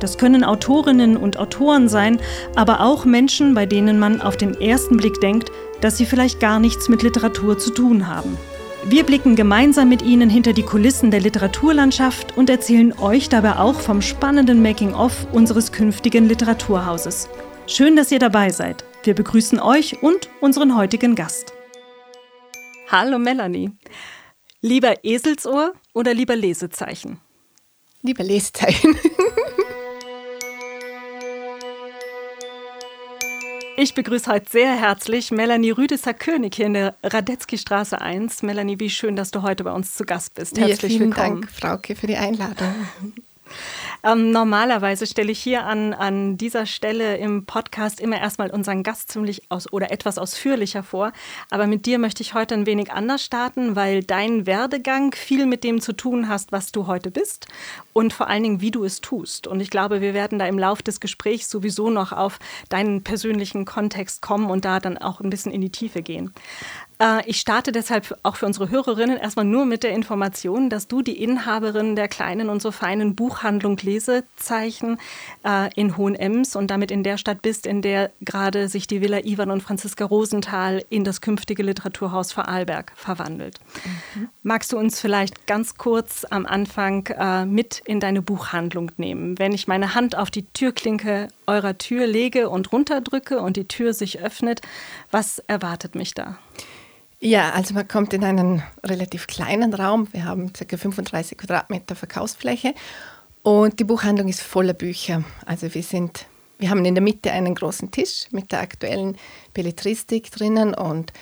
[0.00, 2.20] Das können Autorinnen und Autoren sein,
[2.54, 5.50] aber auch Menschen, bei denen man auf den ersten Blick denkt,
[5.80, 8.36] dass sie vielleicht gar nichts mit Literatur zu tun haben.
[8.88, 13.80] Wir blicken gemeinsam mit Ihnen hinter die Kulissen der Literaturlandschaft und erzählen euch dabei auch
[13.80, 17.28] vom spannenden Making-of unseres künftigen Literaturhauses.
[17.66, 18.84] Schön, dass ihr dabei seid.
[19.02, 21.52] Wir begrüßen euch und unseren heutigen Gast.
[22.88, 23.72] Hallo Melanie.
[24.60, 27.20] Lieber Eselsohr oder lieber Lesezeichen?
[28.02, 28.96] Lieber Lesezeichen.
[33.78, 38.42] Ich begrüße heute sehr herzlich Melanie Rüdeser-König hier in der Radetzky-Straße 1.
[38.42, 40.58] Melanie, wie schön, dass du heute bei uns zu Gast bist.
[40.58, 41.42] Herzlich ja, vielen willkommen.
[41.42, 42.74] Dank, Frauke, für die Einladung.
[44.06, 49.10] Ähm, normalerweise stelle ich hier an, an dieser Stelle im Podcast immer erstmal unseren Gast
[49.10, 51.10] ziemlich aus oder etwas ausführlicher vor.
[51.50, 55.64] Aber mit dir möchte ich heute ein wenig anders starten, weil dein Werdegang viel mit
[55.64, 57.48] dem zu tun hast, was du heute bist
[57.94, 59.48] und vor allen Dingen, wie du es tust.
[59.48, 63.64] Und ich glaube, wir werden da im Laufe des Gesprächs sowieso noch auf deinen persönlichen
[63.64, 66.32] Kontext kommen und da dann auch ein bisschen in die Tiefe gehen.
[66.98, 71.02] Äh, ich starte deshalb auch für unsere Hörerinnen erstmal nur mit der Information, dass du
[71.02, 74.98] die Inhaberin der kleinen und so feinen Buchhandlung Lesezeichen
[75.44, 79.24] äh, in Hohenems und damit in der Stadt bist, in der gerade sich die Villa
[79.24, 83.58] Ivan und Franziska Rosenthal in das künftige Literaturhaus Vorarlberg verwandelt.
[84.14, 84.28] Mhm.
[84.42, 89.38] Magst du uns vielleicht ganz kurz am Anfang äh, mit in deine Buchhandlung nehmen?
[89.38, 93.92] Wenn ich meine Hand auf die Türklinke eurer Tür lege und runterdrücke und die Tür
[93.92, 94.60] sich öffnet,
[95.10, 96.38] was erwartet mich da?
[97.18, 100.08] Ja, also man kommt in einen relativ kleinen Raum.
[100.12, 100.76] Wir haben ca.
[100.76, 102.74] 35 Quadratmeter Verkaufsfläche
[103.42, 105.24] und die Buchhandlung ist voller Bücher.
[105.46, 106.26] Also wir sind,
[106.58, 109.16] wir haben in der Mitte einen großen Tisch mit der aktuellen
[109.54, 111.12] Belletristik drinnen und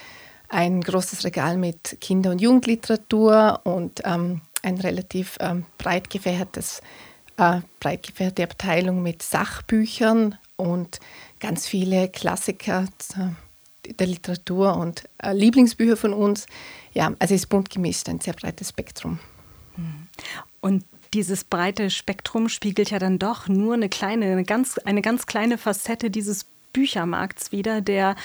[0.48, 6.80] ein großes Regal mit Kinder- und Jugendliteratur und ähm, ein relativ ähm, breit gefächertes,
[7.36, 10.98] äh, breit gefächerte Abteilung mit Sachbüchern und
[11.38, 12.86] ganz viele Klassiker
[13.98, 16.46] der Literatur und äh, Lieblingsbücher von uns.
[16.92, 19.18] Ja, also es ist bunt gemischt, ein sehr breites Spektrum.
[19.76, 20.08] Hm.
[20.60, 25.26] Und dieses breite Spektrum spiegelt ja dann doch nur eine kleine, eine ganz, eine ganz
[25.26, 28.16] kleine Facette dieses Büchermarkts wieder, der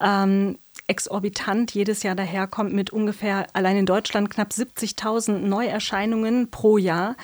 [0.00, 0.58] ähm,
[0.88, 7.16] exorbitant jedes Jahr daherkommt mit ungefähr allein in Deutschland knapp 70.000 Neuerscheinungen pro Jahr.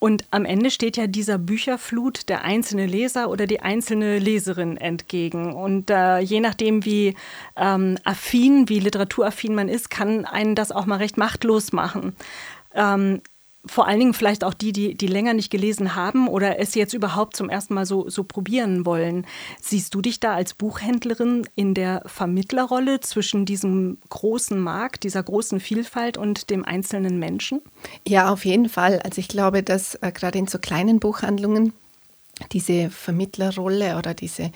[0.00, 5.52] Und am Ende steht ja dieser Bücherflut der einzelne Leser oder die einzelne Leserin entgegen.
[5.52, 7.14] Und äh, je nachdem, wie
[7.54, 12.16] ähm, affin, wie literaturaffin man ist, kann einen das auch mal recht machtlos machen.
[12.74, 13.20] Ähm,
[13.66, 16.94] vor allen Dingen vielleicht auch die, die, die länger nicht gelesen haben oder es jetzt
[16.94, 19.26] überhaupt zum ersten Mal so, so probieren wollen.
[19.60, 25.60] Siehst du dich da als Buchhändlerin in der Vermittlerrolle zwischen diesem großen Markt, dieser großen
[25.60, 27.60] Vielfalt und dem einzelnen Menschen?
[28.08, 29.00] Ja, auf jeden Fall.
[29.00, 31.74] Also ich glaube, dass äh, gerade in so kleinen Buchhandlungen
[32.52, 34.50] diese Vermittlerrolle oder diese,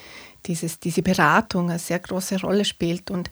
[0.47, 3.11] dieses, diese Beratung eine sehr große Rolle spielt.
[3.11, 3.29] Und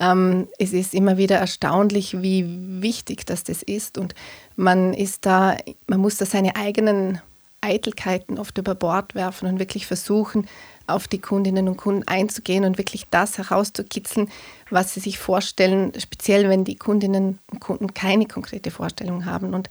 [0.00, 2.44] ähm, es ist immer wieder erstaunlich, wie
[2.82, 3.98] wichtig das, das ist.
[3.98, 4.14] Und
[4.56, 5.56] man ist da,
[5.86, 7.20] man muss da seine eigenen
[7.60, 10.48] Eitelkeiten oft über Bord werfen und wirklich versuchen,
[10.86, 14.28] auf die Kundinnen und Kunden einzugehen und wirklich das herauszukitzeln,
[14.70, 19.54] was sie sich vorstellen, speziell wenn die Kundinnen und Kunden keine konkrete Vorstellung haben.
[19.54, 19.68] Und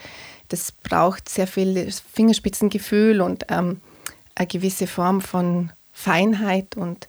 [0.50, 3.82] das braucht sehr viel Fingerspitzengefühl und ähm,
[4.36, 7.08] eine gewisse Form von Feinheit und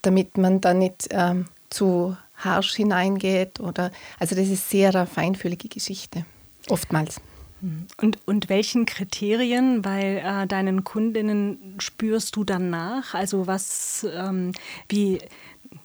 [0.00, 5.68] damit man da nicht ähm, zu harsch hineingeht oder also das ist sehr eine feinfühlige
[5.68, 6.24] Geschichte
[6.68, 7.20] oftmals.
[7.96, 13.14] Und, und welchen Kriterien bei äh, deinen Kundinnen spürst du dann nach?
[13.14, 14.50] Also was, ähm,
[14.88, 15.20] wie,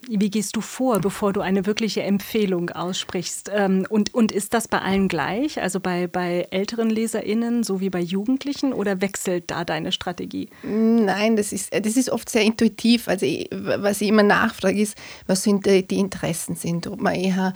[0.09, 3.51] wie gehst du vor, bevor du eine wirkliche Empfehlung aussprichst?
[3.53, 7.99] Ähm, und, und ist das bei allen gleich, also bei, bei älteren LeserInnen sowie bei
[7.99, 10.49] Jugendlichen oder wechselt da deine Strategie?
[10.63, 13.07] Nein, das ist, das ist oft sehr intuitiv.
[13.07, 16.87] Also was ich immer nachfrage ist, was sind die, Interessen sind.
[16.87, 17.53] Ob man eher,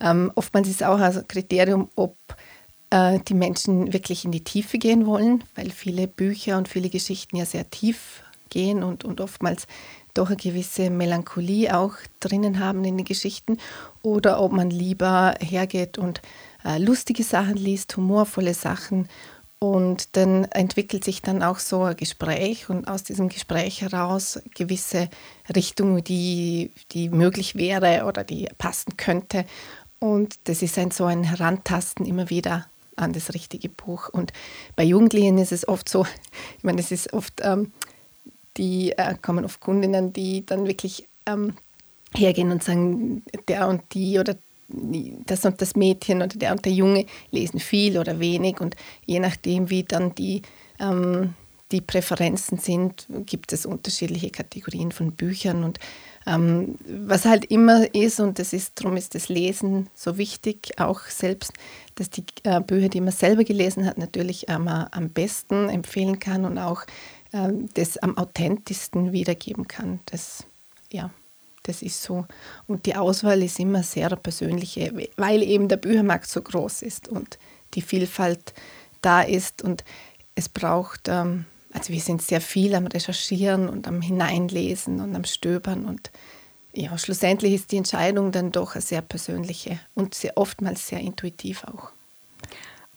[0.00, 2.16] ähm, oftmals ist auch ein Kriterium, ob
[2.90, 7.36] äh, die Menschen wirklich in die Tiefe gehen wollen, weil viele Bücher und viele Geschichten
[7.36, 9.66] ja sehr tief gehen und, und oftmals
[10.14, 13.58] doch eine gewisse Melancholie auch drinnen haben in den Geschichten
[14.02, 16.20] oder ob man lieber hergeht und
[16.64, 19.08] äh, lustige Sachen liest, humorvolle Sachen
[19.62, 25.08] Und dann entwickelt sich dann auch so ein Gespräch und aus diesem Gespräch heraus gewisse
[25.54, 29.44] Richtungen, die, die möglich wäre oder die passen könnte.
[30.00, 32.66] Und das ist ein so ein Herantasten immer wieder
[32.96, 34.08] an das richtige Buch.
[34.08, 34.32] Und
[34.74, 36.06] bei Jugendlichen ist es oft so,
[36.58, 37.72] ich meine, es ist oft, ähm,
[38.56, 41.54] die äh, kommen oft Kundinnen, die dann wirklich ähm,
[42.14, 44.36] hergehen und sagen, der und die oder
[45.26, 49.20] das und das Mädchen oder der und der Junge lesen viel oder wenig und je
[49.20, 50.42] nachdem, wie dann die,
[50.78, 51.34] ähm,
[51.70, 55.78] die Präferenzen sind, gibt es unterschiedliche Kategorien von Büchern und
[56.26, 61.00] ähm, was halt immer ist und das ist, darum ist das Lesen so wichtig, auch
[61.06, 61.52] selbst,
[61.96, 66.44] dass die äh, Bücher, die man selber gelesen hat, natürlich ähm, am besten empfehlen kann
[66.44, 66.84] und auch
[67.74, 70.00] das am authentischsten wiedergeben kann.
[70.06, 70.46] Das,
[70.92, 71.10] ja.
[71.64, 72.26] Das ist so.
[72.66, 77.38] Und die Auswahl ist immer sehr persönliche, weil eben der Büchermarkt so groß ist und
[77.74, 78.52] die Vielfalt
[79.00, 79.62] da ist.
[79.62, 79.84] Und
[80.34, 85.24] es braucht, ähm, also wir sind sehr viel am Recherchieren und am Hineinlesen und am
[85.24, 85.84] Stöbern.
[85.84, 86.10] Und
[86.72, 91.64] ja, schlussendlich ist die Entscheidung dann doch eine sehr persönliche und sehr oftmals sehr intuitiv
[91.64, 91.92] auch.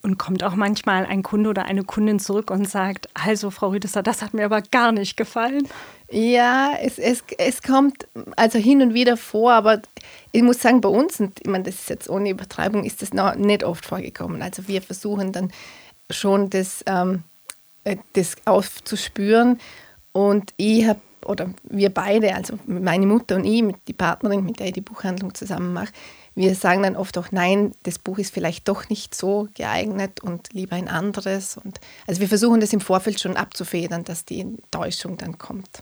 [0.06, 4.04] Und kommt auch manchmal ein Kunde oder eine Kundin zurück und sagt, also Frau Rüdesser,
[4.04, 5.68] das hat mir aber gar nicht gefallen.
[6.12, 9.82] Ja, es, es, es kommt also hin und wieder vor, aber
[10.32, 13.14] ich muss sagen, bei uns, und ich meine, das ist jetzt ohne Übertreibung, ist das
[13.14, 14.44] noch nicht oft vorgekommen.
[14.44, 15.52] Also wir versuchen dann
[16.12, 17.24] schon das, ähm,
[17.84, 19.58] äh, das aufzuspüren.
[20.12, 24.60] Und ich habe, oder wir beide, also meine Mutter und ich, mit die Partnerin, mit
[24.60, 25.94] der ich die Buchhandlung zusammen mache,
[26.36, 30.52] wir sagen dann oft auch, nein, das Buch ist vielleicht doch nicht so geeignet und
[30.52, 31.58] lieber ein anderes.
[31.58, 35.82] Und also wir versuchen das im Vorfeld schon abzufedern, dass die Enttäuschung dann kommt.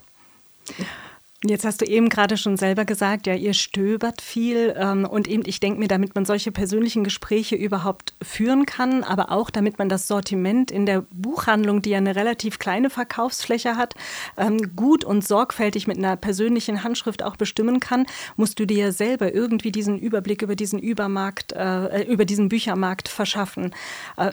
[1.46, 5.44] Jetzt hast du eben gerade schon selber gesagt, ja, ihr stöbert viel ähm, und eben,
[5.46, 9.90] ich denke mir, damit man solche persönlichen Gespräche überhaupt führen kann, aber auch damit man
[9.90, 13.94] das Sortiment in der Buchhandlung, die ja eine relativ kleine Verkaufsfläche hat,
[14.38, 18.06] ähm, gut und sorgfältig mit einer persönlichen Handschrift auch bestimmen kann,
[18.38, 23.10] musst du dir ja selber irgendwie diesen Überblick über diesen Übermarkt, äh, über diesen Büchermarkt
[23.10, 23.76] verschaffen.
[24.16, 24.32] Äh,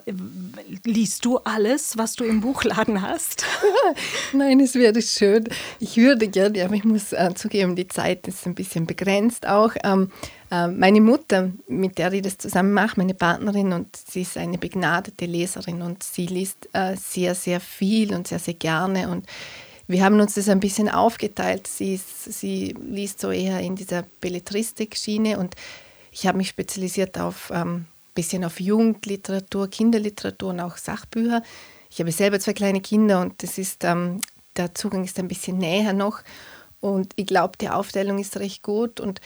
[0.85, 3.45] liest du alles, was du im Buchladen hast?
[4.33, 5.49] Nein, es wäre schön.
[5.81, 9.47] Ich würde gerne, aber ich muss muss äh, zugeben, die Zeit ist ein bisschen begrenzt
[9.47, 9.73] auch.
[9.85, 10.11] Ähm,
[10.51, 14.59] äh, meine Mutter, mit der ich das zusammen mache, meine Partnerin, und sie ist eine
[14.59, 19.09] begnadete Leserin und sie liest äh, sehr, sehr viel und sehr, sehr gerne.
[19.09, 19.27] Und
[19.87, 21.67] wir haben uns das ein bisschen aufgeteilt.
[21.67, 25.55] Sie, ist, sie liest so eher in dieser Belletristik-Schiene und
[26.13, 31.43] ich habe mich spezialisiert auf ein ähm, bisschen auf Jugendliteratur, Kinderliteratur und auch Sachbücher.
[31.91, 34.21] Ich habe selber zwei kleine Kinder und das ist, ähm,
[34.57, 36.21] der Zugang ist ein bisschen näher noch.
[36.81, 39.01] Und ich glaube, die Aufteilung ist recht gut.
[39.01, 39.21] Und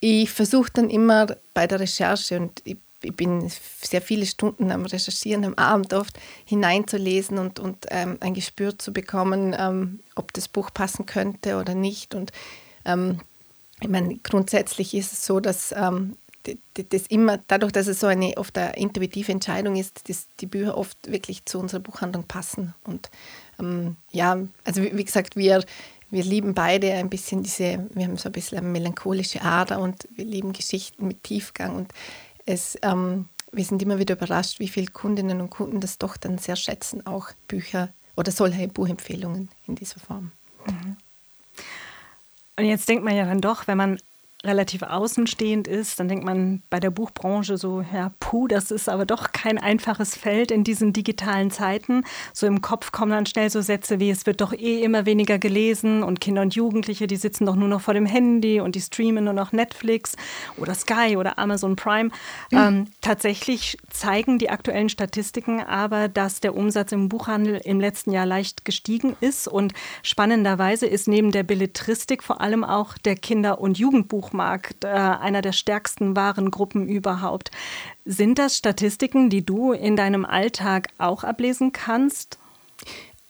[0.00, 3.50] ich versuche dann immer bei der Recherche, und ich, ich, bin
[3.82, 8.92] sehr viele Stunden am Recherchieren, am Abend oft hineinzulesen und, und ähm, ein Gespür zu
[8.92, 12.14] bekommen, ähm, ob das Buch passen könnte oder nicht.
[12.14, 12.32] Und
[12.84, 13.20] ähm,
[13.80, 16.16] ich meine, grundsätzlich ist es so, dass ähm,
[16.74, 20.76] das immer, dadurch, dass es so eine oft eine intuitive Entscheidung ist, dass die Bücher
[20.76, 22.74] oft wirklich zu unserer Buchhandlung passen.
[22.84, 23.10] Und
[23.58, 25.64] ähm, ja, also wie, wie gesagt, wir,
[26.10, 30.08] wir lieben beide ein bisschen diese, wir haben so ein bisschen eine melancholische Ader und
[30.10, 31.92] wir lieben Geschichten mit Tiefgang und
[32.46, 36.38] es, ähm, wir sind immer wieder überrascht, wie viele Kundinnen und Kunden das doch dann
[36.38, 40.32] sehr schätzen, auch Bücher oder solche Buchempfehlungen in dieser Form.
[40.66, 40.96] Mhm.
[42.56, 43.98] Und jetzt denkt man ja dann doch, wenn man
[44.44, 49.04] relativ außenstehend ist, dann denkt man bei der Buchbranche so, ja, puh, das ist aber
[49.04, 52.04] doch kein einfaches Feld in diesen digitalen Zeiten.
[52.32, 55.38] So im Kopf kommen dann schnell so Sätze wie, es wird doch eh immer weniger
[55.38, 58.80] gelesen und Kinder und Jugendliche, die sitzen doch nur noch vor dem Handy und die
[58.80, 60.16] streamen nur noch Netflix
[60.56, 62.10] oder Sky oder Amazon Prime.
[62.50, 62.58] Mhm.
[62.58, 68.26] Ähm, tatsächlich zeigen die aktuellen Statistiken aber, dass der Umsatz im Buchhandel im letzten Jahr
[68.26, 73.78] leicht gestiegen ist und spannenderweise ist neben der Belletristik vor allem auch der Kinder- und
[73.78, 77.50] Jugendbuch Buchmarkt, äh, einer der stärksten Warengruppen überhaupt.
[78.04, 82.38] Sind das Statistiken, die du in deinem Alltag auch ablesen kannst?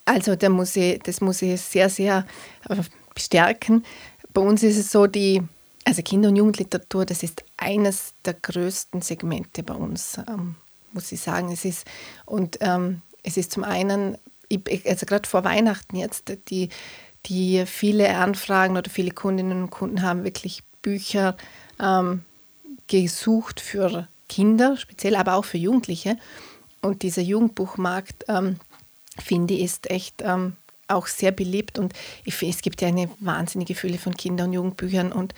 [0.04, 2.26] Also da muss das muss ich sehr, sehr
[2.68, 2.76] äh,
[3.14, 3.84] bestärken.
[4.32, 5.42] Bei uns ist es so, die,
[5.84, 10.56] also Kinder- und Jugendliteratur, das ist eines der größten Segmente bei uns, ähm,
[10.92, 11.50] muss ich sagen.
[11.50, 11.86] Es ist,
[12.26, 14.16] und ähm, es ist zum einen,
[14.86, 16.68] also gerade vor Weihnachten jetzt, die,
[17.26, 21.36] die viele Anfragen oder viele Kundinnen und Kunden haben wirklich Bücher
[21.78, 22.24] ähm,
[22.86, 26.16] gesucht für Kinder, speziell aber auch für Jugendliche.
[26.82, 28.56] Und dieser Jugendbuchmarkt, ähm,
[29.18, 30.56] finde ich, ist echt ähm,
[30.88, 31.78] auch sehr beliebt.
[31.78, 31.92] Und
[32.24, 35.12] ich, es gibt ja eine wahnsinnige Fülle von Kinder- und Jugendbüchern.
[35.12, 35.34] Und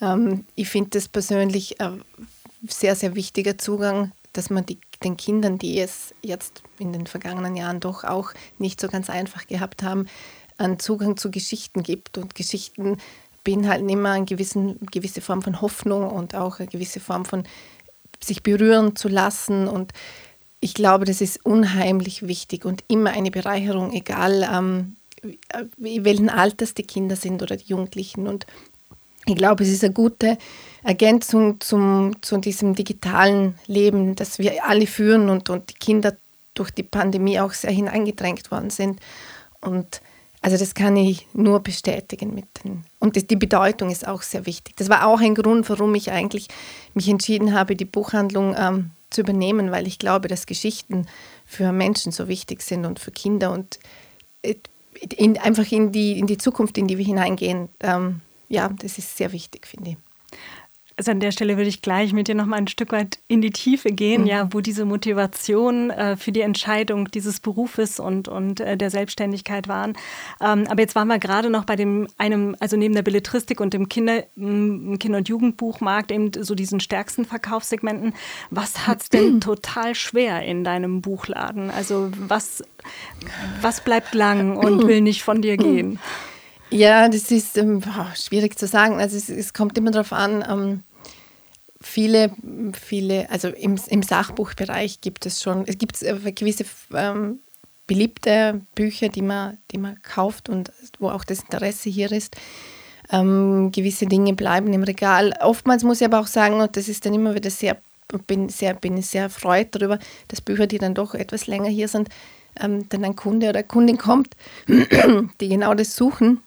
[0.00, 2.02] ähm, ich finde das persönlich ein
[2.68, 7.56] sehr, sehr wichtiger Zugang, dass man die den Kindern, die es jetzt in den vergangenen
[7.56, 10.06] Jahren doch auch nicht so ganz einfach gehabt haben,
[10.56, 12.18] einen Zugang zu Geschichten gibt.
[12.18, 12.98] Und Geschichten
[13.44, 17.44] beinhalten immer eine gewissen, gewisse Form von Hoffnung und auch eine gewisse Form von
[18.22, 19.68] sich berühren zu lassen.
[19.68, 19.92] Und
[20.60, 24.96] ich glaube, das ist unheimlich wichtig und immer eine Bereicherung, egal ähm,
[25.76, 28.26] welchen Alters die Kinder sind oder die Jugendlichen.
[28.26, 28.46] Und
[29.26, 30.38] ich glaube, es ist eine gute
[30.82, 36.16] Ergänzung zum, zu diesem digitalen Leben, das wir alle führen und, und die Kinder
[36.54, 39.00] durch die Pandemie auch sehr hineingedrängt worden sind.
[39.60, 40.00] Und
[40.44, 42.84] also das kann ich nur bestätigen mit den.
[42.98, 44.76] Und das, die Bedeutung ist auch sehr wichtig.
[44.76, 46.48] Das war auch ein Grund, warum ich eigentlich
[46.92, 51.06] mich entschieden habe, die Buchhandlung ähm, zu übernehmen, weil ich glaube, dass Geschichten
[51.46, 53.78] für Menschen so wichtig sind und für Kinder und
[54.42, 54.56] äh,
[55.16, 57.70] in, einfach in die, in die Zukunft, in die wir hineingehen.
[57.80, 58.20] Ähm,
[58.50, 59.96] ja, das ist sehr wichtig, finde ich.
[60.96, 63.40] Also an der Stelle würde ich gleich mit dir noch mal ein Stück weit in
[63.40, 64.26] die Tiefe gehen, mhm.
[64.28, 69.66] ja, wo diese Motivation äh, für die Entscheidung dieses Berufes und, und äh, der Selbstständigkeit
[69.66, 69.94] waren.
[70.40, 73.74] Ähm, aber jetzt waren wir gerade noch bei dem einem, also neben der Belletristik und
[73.74, 78.14] dem Kinder, Kinder- und Jugendbuchmarkt eben so diesen stärksten Verkaufssegmenten.
[78.50, 81.70] Was hat es denn total schwer in deinem Buchladen?
[81.70, 82.62] Also was,
[83.60, 85.98] was bleibt lang und will nicht von dir gehen?
[86.70, 87.82] Ja, das ist ähm,
[88.14, 89.00] schwierig zu sagen.
[89.00, 90.82] Also es, es kommt immer darauf an, ähm,
[91.80, 92.32] viele,
[92.72, 97.40] viele, also im, im Sachbuchbereich gibt es schon, es gibt äh, gewisse ähm,
[97.86, 102.36] beliebte Bücher, die man, die man kauft und wo auch das Interesse hier ist.
[103.10, 105.34] Ähm, gewisse Dinge bleiben im Regal.
[105.42, 107.76] Oftmals muss ich aber auch sagen, und das ist dann immer wieder sehr,
[108.26, 112.08] bin sehr, bin sehr erfreut darüber, dass Bücher, die dann doch etwas länger hier sind,
[112.58, 114.34] ähm, dann ein Kunde oder Kundin kommt,
[114.68, 116.40] die genau das suchen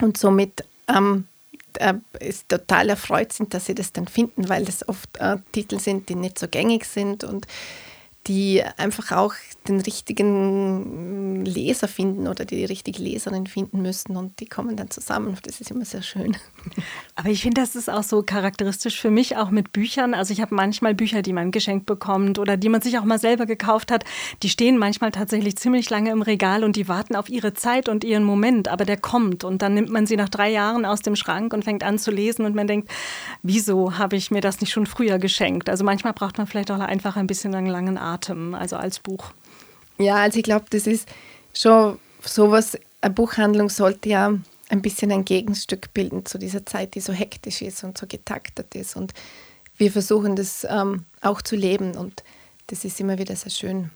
[0.00, 1.26] und somit ähm,
[1.74, 5.78] äh, ist total erfreut sind, dass sie das dann finden, weil das oft äh, Titel
[5.78, 7.46] sind, die nicht so gängig sind und
[8.28, 9.34] die einfach auch
[9.66, 15.36] den richtigen Leser finden oder die richtige Leserin finden müssen und die kommen dann zusammen.
[15.42, 16.36] Das ist immer sehr schön.
[17.14, 20.14] Aber ich finde, das ist auch so charakteristisch für mich, auch mit Büchern.
[20.14, 23.18] Also ich habe manchmal Bücher, die man geschenkt bekommt oder die man sich auch mal
[23.18, 24.04] selber gekauft hat.
[24.42, 28.04] Die stehen manchmal tatsächlich ziemlich lange im Regal und die warten auf ihre Zeit und
[28.04, 28.68] ihren Moment.
[28.68, 31.64] Aber der kommt und dann nimmt man sie nach drei Jahren aus dem Schrank und
[31.64, 32.90] fängt an zu lesen und man denkt,
[33.42, 35.70] wieso habe ich mir das nicht schon früher geschenkt?
[35.70, 38.17] Also manchmal braucht man vielleicht auch einfach ein bisschen einen langen Atem,
[38.54, 39.32] also als Buch.
[39.98, 41.08] Ja, also ich glaube, das ist
[41.54, 44.32] schon sowas, eine Buchhandlung sollte ja
[44.68, 48.74] ein bisschen ein Gegenstück bilden zu dieser Zeit, die so hektisch ist und so getaktet
[48.74, 48.96] ist.
[48.96, 49.14] Und
[49.76, 52.22] wir versuchen das ähm, auch zu leben und
[52.66, 53.90] das ist immer wieder sehr schön.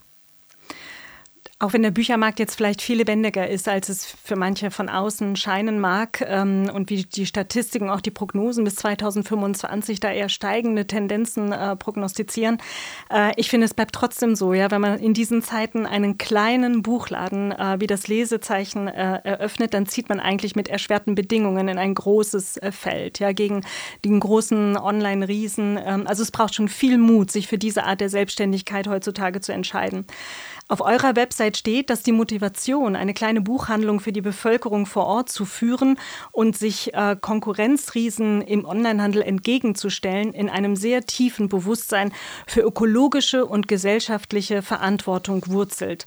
[1.63, 5.37] Auch wenn der Büchermarkt jetzt vielleicht viel lebendiger ist, als es für manche von außen
[5.37, 10.89] scheinen mag ähm, und wie die Statistiken, auch die Prognosen bis 2025 da eher steigende
[10.89, 12.59] Tendenzen äh, prognostizieren.
[13.13, 16.83] Äh, ich finde, es bleibt trotzdem so, ja, wenn man in diesen Zeiten einen kleinen
[16.83, 21.79] Buchladen äh, wie das Lesezeichen äh, eröffnet, dann zieht man eigentlich mit erschwerten Bedingungen in
[21.79, 23.61] ein großes äh, Feld, ja, gegen
[24.05, 25.79] den großen Online-Riesen.
[25.81, 29.53] Ähm, also es braucht schon viel Mut, sich für diese Art der Selbstständigkeit heutzutage zu
[29.53, 30.07] entscheiden.
[30.73, 35.29] Auf eurer Website steht, dass die Motivation, eine kleine Buchhandlung für die Bevölkerung vor Ort
[35.29, 35.99] zu führen
[36.31, 42.11] und sich äh, Konkurrenzriesen im Onlinehandel entgegenzustellen, in einem sehr tiefen Bewusstsein
[42.47, 46.07] für ökologische und gesellschaftliche Verantwortung wurzelt.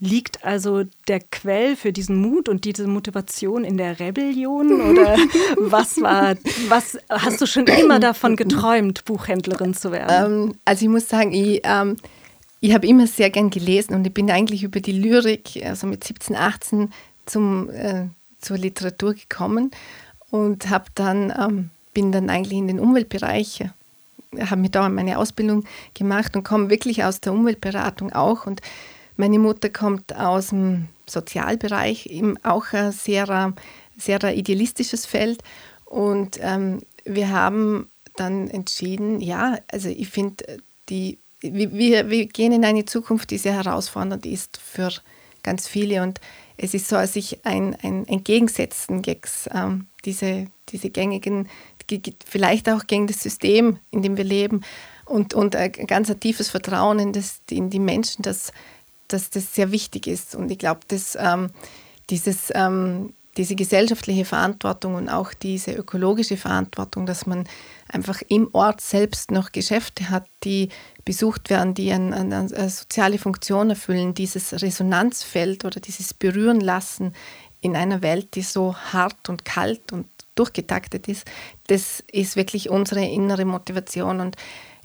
[0.00, 4.80] Liegt also der Quell für diesen Mut und diese Motivation in der Rebellion?
[4.90, 5.16] Oder
[5.58, 6.34] was war,
[6.66, 10.48] was hast du schon immer davon geträumt, Buchhändlerin zu werden?
[10.48, 11.98] Ähm, also ich muss sagen, ich, ähm,
[12.62, 16.04] ich habe immer sehr gern gelesen und ich bin eigentlich über die Lyrik, also mit
[16.04, 16.92] 17, 18,
[17.26, 18.06] zum, äh,
[18.38, 19.72] zur Literatur gekommen
[20.30, 23.64] und habe dann, ähm, bin dann eigentlich in den Umweltbereich,
[24.38, 25.64] habe mir da meine Ausbildung
[25.94, 28.46] gemacht und komme wirklich aus der Umweltberatung auch.
[28.46, 28.62] Und
[29.16, 33.54] meine Mutter kommt aus dem Sozialbereich, eben auch ein sehr,
[33.98, 35.42] sehr idealistisches Feld.
[35.84, 42.64] Und ähm, wir haben dann entschieden, ja, also ich finde die wir, wir gehen in
[42.64, 44.90] eine Zukunft, die sehr herausfordernd ist für
[45.42, 46.02] ganz viele.
[46.02, 46.20] Und
[46.56, 49.22] es ist so, als sich ein, ein Entgegensetzen gegen
[49.52, 51.48] ähm, diese, diese gängigen,
[52.24, 54.62] vielleicht auch gegen das System, in dem wir leben
[55.04, 58.52] und, und ein ganz tiefes Vertrauen in, das, in die Menschen, dass,
[59.08, 60.34] dass das sehr wichtig ist.
[60.34, 61.50] Und ich glaube, dass ähm,
[62.08, 67.48] dieses, ähm, diese gesellschaftliche Verantwortung und auch diese ökologische Verantwortung, dass man
[67.88, 70.68] einfach im Ort selbst noch Geschäfte hat, die
[71.04, 77.14] besucht werden, die eine, eine, eine soziale Funktion erfüllen, dieses Resonanzfeld oder dieses Berühren lassen
[77.60, 81.26] in einer Welt, die so hart und kalt und durchgetaktet ist,
[81.66, 84.36] das ist wirklich unsere innere Motivation und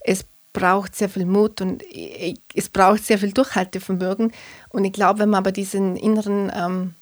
[0.01, 1.83] es braucht sehr viel Mut und
[2.53, 4.31] es braucht sehr viel Durchhaltevermögen.
[4.69, 6.95] Und ich glaube, wenn man aber diesen inneren, ähm,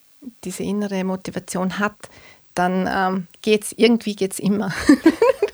[0.44, 2.10] diese innere Motivation hat,
[2.54, 4.74] dann ähm, es irgendwie geht's immer.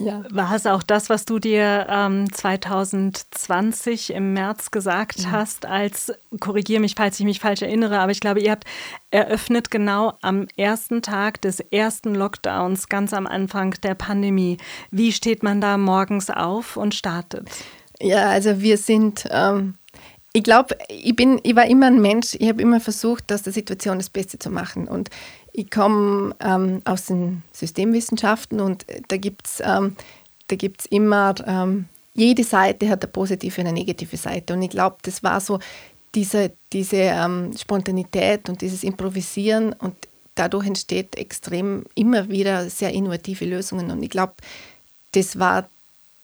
[0.00, 0.24] Ja.
[0.30, 5.30] War es auch das, was du dir ähm, 2020 im März gesagt ja.
[5.30, 8.64] hast, als, korrigiere mich, falls ich mich falsch erinnere, aber ich glaube, ihr habt
[9.10, 14.56] eröffnet genau am ersten Tag des ersten Lockdowns, ganz am Anfang der Pandemie.
[14.90, 17.48] Wie steht man da morgens auf und startet?
[18.00, 19.74] Ja, also wir sind, ähm,
[20.32, 23.98] ich glaube, ich, ich war immer ein Mensch, ich habe immer versucht, aus der Situation
[23.98, 24.88] das Beste zu machen.
[24.88, 25.10] Und
[25.52, 29.96] ich komme ähm, aus den Systemwissenschaften und da gibt es ähm,
[30.90, 34.54] immer, ähm, jede Seite hat eine positive und eine negative Seite.
[34.54, 35.58] Und ich glaube, das war so
[36.14, 39.94] diese, diese ähm, Spontanität und dieses Improvisieren und
[40.34, 43.90] dadurch entsteht extrem immer wieder sehr innovative Lösungen.
[43.90, 44.34] Und ich glaube,
[45.12, 45.68] das war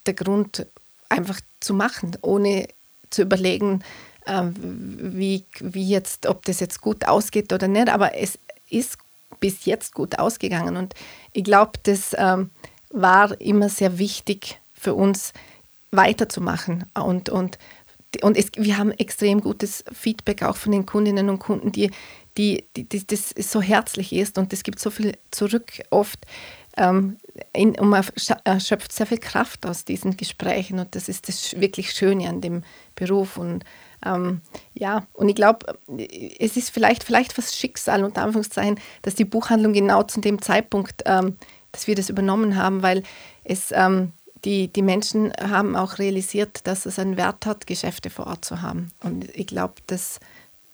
[0.07, 0.67] der Grund,
[1.09, 2.67] einfach zu machen, ohne
[3.11, 3.83] zu überlegen,
[4.27, 4.55] ähm,
[4.99, 7.89] wie, wie jetzt, ob das jetzt gut ausgeht oder nicht.
[7.89, 8.99] Aber es ist
[9.41, 10.77] bis jetzt gut ausgegangen.
[10.77, 10.95] Und
[11.33, 12.51] ich glaube, das ähm,
[12.91, 15.33] war immer sehr wichtig für uns
[15.91, 16.87] weiterzumachen.
[16.95, 17.59] Und, und,
[18.23, 21.91] und es, wir haben extrem gutes Feedback auch von den Kundinnen und Kunden, die,
[22.37, 26.27] die, die, die das so herzlich ist und es gibt so viel zurück oft.
[26.77, 27.17] Ähm,
[27.55, 28.05] in, und man
[28.61, 32.63] schöpft sehr viel Kraft aus diesen Gesprächen und das ist das wirklich Schöne an dem
[32.95, 33.39] Beruf.
[33.39, 33.65] Und
[34.05, 34.41] ähm,
[34.75, 35.79] ja, und ich glaube,
[36.39, 41.03] es ist vielleicht, vielleicht was Schicksal, unter Anführungszeichen, dass die Buchhandlung genau zu dem Zeitpunkt,
[41.07, 41.37] ähm,
[41.73, 43.03] dass wir das übernommen haben, weil
[43.45, 44.13] es, ähm,
[44.45, 48.63] die, die Menschen haben auch realisiert, dass es einen Wert hat, Geschäfte vor Ort zu
[48.63, 48.93] haben.
[49.03, 50.21] Und ich glaube, das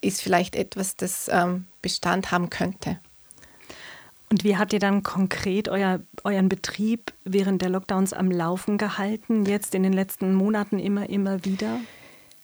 [0.00, 2.98] ist vielleicht etwas, das ähm, Bestand haben könnte.
[4.30, 9.44] Und wie habt ihr dann konkret euer, euren Betrieb während der Lockdowns am Laufen gehalten,
[9.44, 11.80] jetzt in den letzten Monaten immer, immer wieder?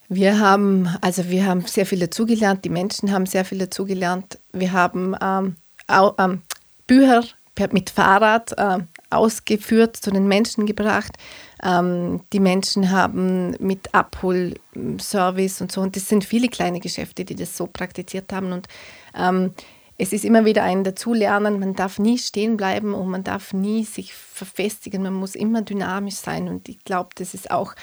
[0.09, 4.39] Wir haben, also wir haben sehr viel dazugelernt, die Menschen haben sehr viel dazugelernt.
[4.53, 6.43] Wir haben ähm, auch, ähm,
[6.87, 7.25] Bücher
[7.73, 8.79] mit Fahrrad äh,
[9.11, 11.17] ausgeführt, zu den Menschen gebracht.
[11.63, 17.35] Ähm, die Menschen haben mit Abholservice und so, und das sind viele kleine Geschäfte, die
[17.35, 18.53] das so praktiziert haben.
[18.53, 18.69] Und
[19.17, 19.55] ähm,
[19.99, 21.59] es ist immer wieder ein Dazulernen.
[21.59, 25.03] Man darf nie stehen bleiben und man darf nie sich verfestigen.
[25.03, 26.49] Man muss immer dynamisch sein.
[26.49, 27.75] Und ich glaube, das ist auch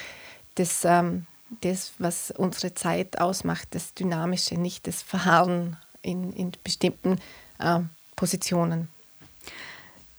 [0.55, 1.25] das ähm,
[1.61, 7.19] das, was unsere Zeit ausmacht, das Dynamische, nicht das Verharren in, in bestimmten
[7.59, 7.79] äh,
[8.15, 8.89] Positionen.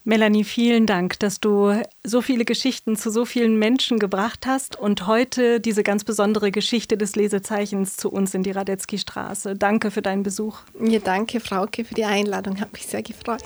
[0.09, 5.09] Melanie, vielen Dank, dass du so viele Geschichten zu so vielen Menschen gebracht hast und
[5.09, 9.57] heute diese ganz besondere Geschichte des Lesezeichens zu uns in die Radetzky Straße.
[9.57, 10.61] Danke für deinen Besuch.
[10.81, 12.61] Ja, danke, Frauke, für die Einladung.
[12.61, 13.43] Hat mich sehr gefreut.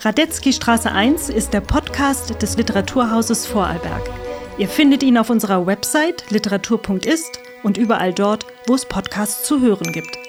[0.00, 4.25] Radetzky Straße 1 ist der Podcast des Literaturhauses Vorarlberg.
[4.58, 9.92] Ihr findet ihn auf unserer Website literatur.ist und überall dort, wo es Podcasts zu hören
[9.92, 10.25] gibt.